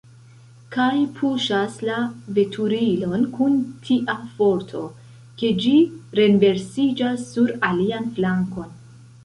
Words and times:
kaj 0.75 0.93
puŝas 1.17 1.75
la 1.89 1.97
veturilon 2.37 3.27
kun 3.35 3.59
tia 3.89 4.15
forto, 4.39 4.83
ke 5.43 5.53
ĝi 5.67 5.77
renversiĝas 6.21 7.31
sur 7.35 7.57
alian 7.73 8.13
flankon. 8.19 8.77